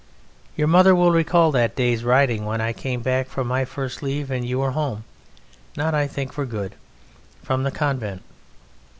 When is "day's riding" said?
1.75-2.43